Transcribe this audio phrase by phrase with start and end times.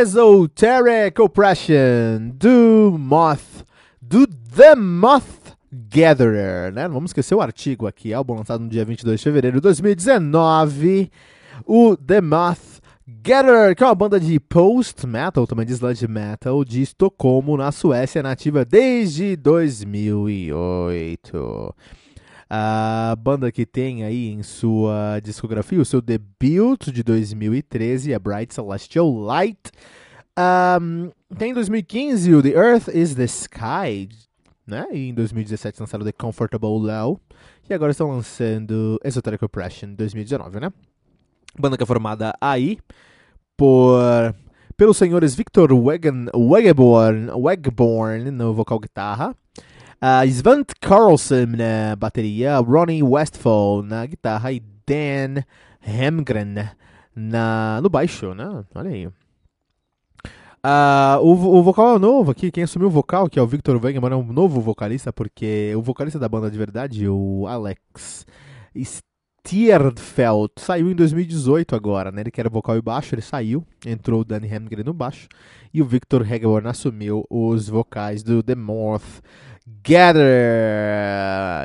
[0.00, 3.66] Esoteric Oppression do Moth,
[4.00, 6.88] do The Moth Gatherer, né?
[6.88, 11.10] Não vamos esquecer o artigo aqui, álbum lançado no dia 22 de fevereiro de 2019.
[11.66, 16.80] O The Moth Gatherer, que é uma banda de post-metal, também de sludge metal, de
[16.80, 21.74] Estocolmo, na Suécia, nativa desde 2008.
[22.52, 28.52] A banda que tem aí em sua discografia o seu debut de 2013, a Bright
[28.52, 29.70] Celestial Light.
[30.36, 34.08] Um, tem em 2015 o The Earth is the Sky,
[34.66, 34.84] né?
[34.90, 37.20] E em 2017 lançaram The Comfortable Low.
[37.68, 40.72] E agora estão lançando Esoteric Oppression 2019, né?
[41.56, 42.78] Banda que é formada aí
[43.56, 44.00] por
[44.76, 49.36] pelos senhores Victor Wegen, Wegeborn, Wegborn no vocal guitarra,
[50.02, 55.42] Uh, Svante Carlson na bateria, Ronnie Westfall na guitarra e Dan
[55.86, 56.70] Hemgren
[57.14, 58.64] na, no baixo, né?
[58.74, 59.06] Olha aí.
[59.06, 59.12] Uh,
[61.20, 64.12] o, o vocal é novo aqui, quem assumiu o vocal, que é o Victor Wegeman,
[64.12, 68.24] é um novo vocalista, porque o vocalista da banda de verdade, o Alex
[69.44, 72.22] Stierfeld, saiu em 2018 agora, né?
[72.22, 75.28] Ele que era vocal e baixo, ele saiu, entrou o Danny Hemgren no baixo,
[75.74, 79.20] e o Victor Hegeborn assumiu os vocais do The Moth
[79.66, 80.22] Gather.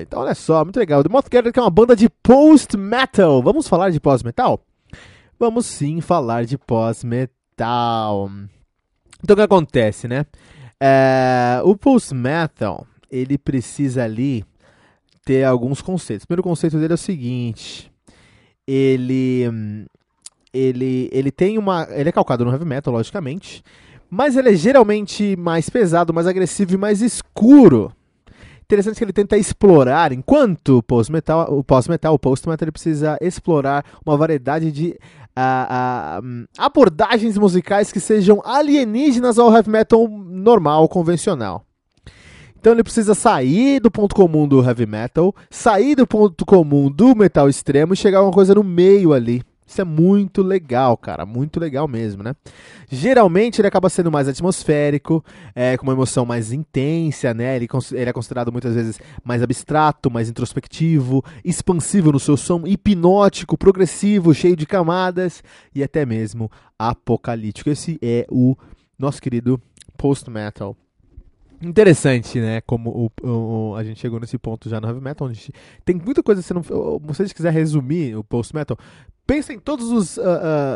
[0.00, 1.02] Então, olha só, muito legal.
[1.02, 3.42] The Moth Gather que é uma banda de post-metal.
[3.42, 4.60] Vamos falar de pós-metal?
[5.38, 8.30] Vamos sim falar de pós-metal.
[9.22, 10.24] Então, o que acontece, né?
[10.80, 14.44] É, o post-metal, ele precisa ali
[15.24, 16.24] ter alguns conceitos.
[16.24, 17.90] O primeiro conceito dele é o seguinte.
[18.66, 19.44] Ele...
[20.52, 21.86] Ele, ele tem uma.
[21.90, 23.62] Ele é calcado no heavy metal, logicamente
[24.10, 27.92] mas ele é geralmente mais pesado, mais agressivo e mais escuro.
[28.64, 33.84] Interessante que ele tenta explorar, enquanto o post-metal, o pós-metal, o post-metal, ele precisa explorar
[34.04, 34.96] uma variedade de
[35.36, 41.64] uh, uh, abordagens musicais que sejam alienígenas ao heavy metal normal, convencional.
[42.60, 47.16] Então ele precisa sair do ponto comum do heavy metal, sair do ponto comum do
[47.16, 49.42] metal extremo e chegar a uma coisa no meio ali.
[49.70, 52.34] Isso é muito legal, cara, muito legal mesmo, né?
[52.90, 57.54] Geralmente ele acaba sendo mais atmosférico, é, com uma emoção mais intensa, né?
[57.54, 63.56] Ele, ele é considerado muitas vezes mais abstrato, mais introspectivo, expansivo no seu som, hipnótico,
[63.56, 65.40] progressivo, cheio de camadas
[65.72, 67.70] e até mesmo apocalíptico.
[67.70, 68.56] Esse é o
[68.98, 69.62] nosso querido
[69.96, 70.76] post-metal
[71.62, 72.62] Interessante, né?
[72.62, 75.52] Como o, o, a gente chegou nesse ponto já no heavy metal, onde
[75.84, 76.40] tem muita coisa.
[76.40, 78.78] Se, se você quiser resumir o post metal,
[79.26, 80.16] pensa em todos os.
[80.16, 80.22] Uh,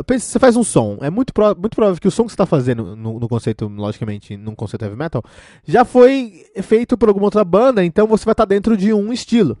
[0.00, 0.98] uh, pensa, você faz um som.
[1.00, 3.68] É muito, pro, muito provável que o som que você está fazendo no, no, conceito,
[3.68, 5.22] logicamente, num conceito heavy metal,
[5.64, 9.12] já foi feito por alguma outra banda, então você vai estar tá dentro de um
[9.12, 9.56] estilo.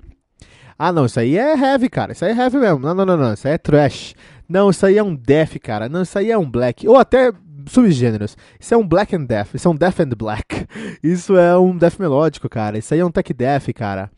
[0.76, 2.10] Ah, não, isso aí é heavy, cara.
[2.10, 2.80] Isso aí é heavy mesmo.
[2.80, 3.32] Não, não, não, não.
[3.32, 4.16] Isso aí é trash.
[4.48, 5.88] Não, isso aí é um death, cara.
[5.88, 6.88] Não, isso aí é um black.
[6.88, 7.32] Ou até
[7.66, 8.36] subgêneros.
[8.58, 10.66] Isso é um black and death, isso é um death and black.
[11.02, 12.78] Isso é um death melódico, cara.
[12.78, 14.10] Isso aí é um tech death, cara.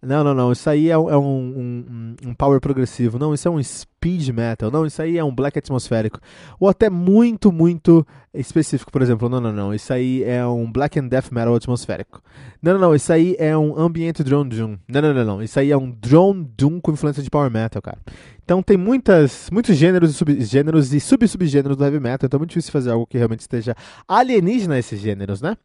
[0.00, 0.52] Não, não, não.
[0.52, 3.18] Isso aí é, um, é um, um, um, power progressivo.
[3.18, 4.70] Não, isso é um speed metal.
[4.70, 6.20] Não, isso aí é um black atmosférico.
[6.60, 9.28] Ou até muito, muito específico, por exemplo.
[9.28, 9.74] Não, não, não.
[9.74, 12.22] Isso aí é um black and death metal atmosférico.
[12.62, 12.94] Não, não, não.
[12.94, 14.76] Isso aí é um ambient drone doom.
[14.88, 15.42] Não, não, não, não.
[15.42, 17.98] Isso aí é um drone doom com influência de power metal, cara.
[18.44, 22.26] Então tem muitas, muitos gêneros e subgêneros e sub-subgêneros do heavy metal.
[22.26, 23.74] Então é muito difícil fazer algo que realmente esteja
[24.06, 25.56] alienígena a esses gêneros, né?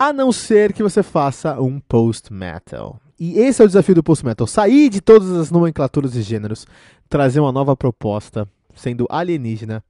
[0.00, 2.98] a não ser que você faça um post-metal.
[3.20, 6.66] E esse é o desafio do post-metal: sair de todas as nomenclaturas e gêneros,
[7.06, 9.84] trazer uma nova proposta, sendo alienígena,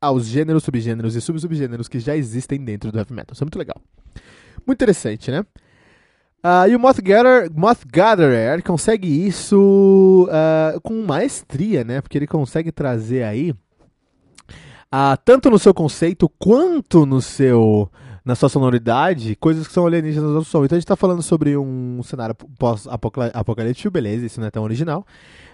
[0.00, 3.34] aos gêneros, subgêneros e sub-subgêneros que já existem dentro do heavy metal.
[3.34, 3.76] Isso é muito legal.
[4.66, 5.44] Muito interessante, né?
[6.42, 12.00] Uh, e o Moth Gatherer, Moth Gatherer consegue isso uh, com maestria, né?
[12.00, 17.90] Porque ele consegue trazer aí, uh, tanto no seu conceito quanto no seu
[18.30, 20.64] na sua sonoridade, coisas que são alienígenas no som.
[20.64, 25.04] Então a gente está falando sobre um cenário pós-apocalíptico, beleza, isso não é tão original,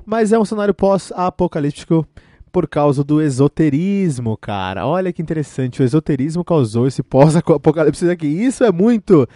[0.04, 2.06] mas é um cenário pós-apocalíptico
[2.52, 4.86] por causa do esoterismo, cara.
[4.86, 8.26] Olha que interessante, o esoterismo causou esse pós-apocalipse aqui.
[8.26, 9.26] Isso é muito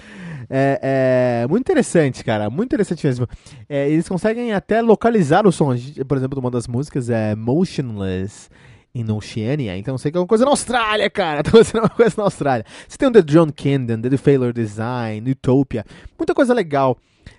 [0.50, 2.50] é, é, muito interessante, cara.
[2.50, 3.26] Muito interessante mesmo.
[3.68, 5.74] É, eles conseguem até localizar o som.
[6.06, 8.50] Por exemplo, uma das músicas é Motionless
[8.94, 9.76] in Oceania.
[9.76, 11.42] Então sei que é uma coisa na Austrália, cara.
[11.50, 12.64] Tá acontecendo uma coisa na Austrália.
[12.88, 15.84] Você tem o The John Camden, The Failure Design, Utopia.
[16.18, 16.96] Muita coisa legal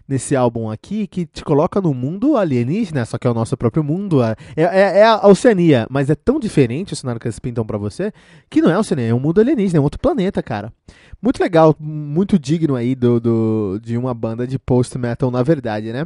[0.07, 3.83] nesse álbum aqui que te coloca no mundo alienígena, só que é o nosso próprio
[3.83, 4.21] mundo.
[4.23, 7.77] É, é, é a Oceania, mas é tão diferente o cenário que eles pintam para
[7.77, 8.11] você
[8.49, 10.73] que não é Oceania, é um mundo alienígena, é um outro planeta, cara.
[11.21, 16.05] Muito legal, muito digno aí do, do de uma banda de post-metal, na verdade, né?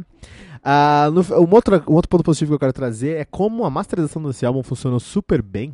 [0.62, 3.70] Ah, no, um, outro, um outro ponto positivo que eu quero trazer é como a
[3.70, 5.72] masterização desse álbum funcionou super bem.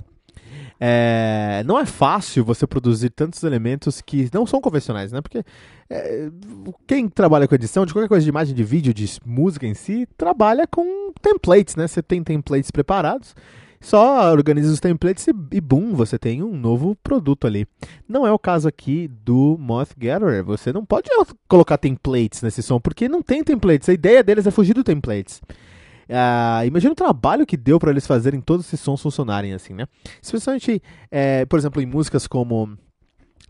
[0.85, 5.21] É, não é fácil você produzir tantos elementos que não são convencionais, né?
[5.21, 5.45] Porque
[5.89, 6.29] é,
[6.89, 10.09] quem trabalha com edição de qualquer coisa de imagem, de vídeo, de música em si,
[10.17, 11.87] trabalha com templates, né?
[11.87, 13.33] Você tem templates preparados
[13.83, 17.67] só organiza os templates e, e boom, você tem um novo produto ali.
[18.09, 20.45] Não é o caso aqui do Moth Gatherer.
[20.45, 21.11] Você não pode
[21.49, 23.89] colocar templates nesse som, porque não tem templates.
[23.89, 25.41] A ideia deles é fugir do templates.
[26.09, 29.87] Uh, imagina o trabalho que deu para eles fazerem todos esses sons funcionarem assim, né?
[30.21, 32.77] Especialmente, é, por exemplo, em músicas como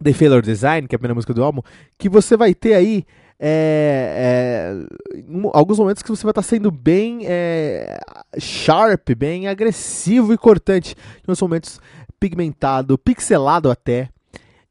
[0.03, 1.63] The Failure Design, que é a primeira música do álbum,
[1.99, 3.05] que você vai ter aí
[3.45, 4.77] é,
[5.15, 7.99] é, em alguns momentos que você vai estar sendo bem é,
[8.39, 10.95] sharp, bem agressivo e cortante.
[11.17, 11.81] Em outros momentos
[12.21, 14.09] pigmentado, pixelado até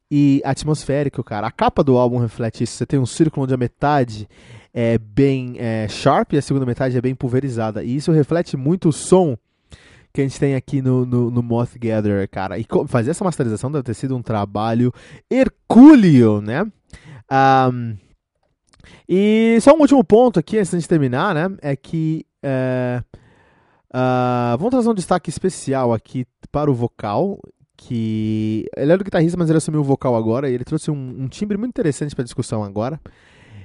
[0.10, 1.48] e atmosférico, cara.
[1.48, 2.78] A capa do álbum reflete isso.
[2.78, 4.28] Você tem um círculo onde a metade
[4.74, 7.84] é bem é, sharp e a segunda metade é bem pulverizada.
[7.84, 9.38] E isso reflete muito o som
[10.14, 12.58] que a gente tem aqui no, no, no Moth Gatherer, cara.
[12.58, 14.94] E fazer essa masterização deve ter sido um trabalho
[15.30, 16.66] hercúleo, né?
[17.32, 17.96] Um,
[19.08, 21.56] e só um último ponto aqui, antes de terminar, né?
[21.62, 22.26] É que.
[22.44, 23.02] É,
[23.94, 27.40] uh, vamos trazer um destaque especial aqui para o vocal.
[27.78, 30.50] Que ele era o guitarrista, mas ele assumiu o vocal agora.
[30.50, 33.00] E ele trouxe um, um timbre muito interessante para a discussão agora.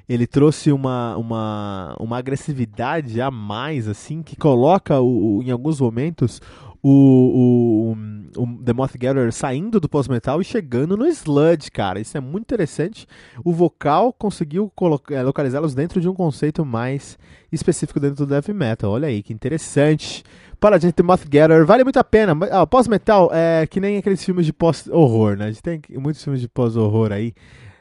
[0.08, 5.80] Ele trouxe uma, uma, uma agressividade a mais, assim, que coloca o, o em alguns
[5.80, 6.40] momentos
[6.88, 7.94] o,
[8.36, 11.98] o, o The Moth Gatherer saindo do pós-metal e chegando no sludge, cara.
[11.98, 13.08] Isso é muito interessante.
[13.44, 14.72] O vocal conseguiu
[15.10, 17.18] é, localizá-los dentro de um conceito mais
[17.50, 18.92] específico dentro do heavy metal.
[18.92, 20.22] Olha aí, que interessante.
[20.60, 22.36] Para a gente, The Moth Gatherer, vale muito a pena.
[22.52, 25.46] Ah, pós-metal é que nem aqueles filmes de pós-horror, né?
[25.46, 27.34] A gente tem muitos filmes de pós-horror aí.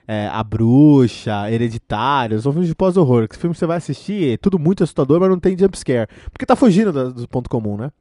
[0.07, 3.27] É, a Bruxa, Hereditário, são filmes de pós-horror.
[3.27, 6.07] Que filme você vai assistir é tudo muito assustador, mas não tem jumpscare.
[6.31, 7.91] Porque tá fugindo do, do ponto comum, né?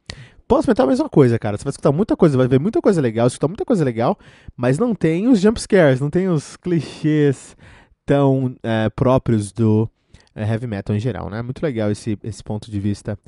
[0.46, 1.56] Pós-metal é a mesma coisa, cara.
[1.56, 4.18] Você vai escutar muita coisa, vai ver muita coisa legal, escutar muita coisa legal,
[4.56, 7.56] mas não tem os jump scares, não tem os clichês
[8.04, 9.88] tão é, próprios do
[10.34, 11.40] é, heavy metal em geral, né?
[11.40, 13.18] Muito legal esse, esse ponto de vista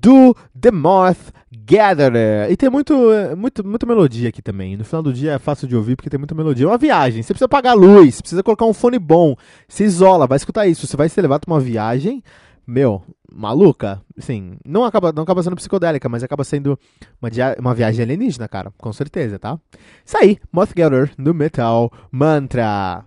[0.00, 2.50] do The Moth Gatherer.
[2.50, 4.76] E tem muito, é, muito, muita melodia aqui também.
[4.76, 6.66] No final do dia é fácil de ouvir porque tem muita melodia.
[6.66, 9.34] É uma viagem, você precisa pagar luz, precisa colocar um fone bom,
[9.68, 10.86] se isola, vai escutar isso.
[10.86, 12.22] Você vai ser levado para uma viagem
[12.68, 13.02] meu,
[13.32, 16.78] maluca, assim, não acaba, não acaba sendo psicodélica, mas acaba sendo
[17.20, 19.58] uma, uma viagem alienígena, cara, com certeza, tá?
[20.04, 23.06] Isso aí, Moth Gatherer no Metal Mantra.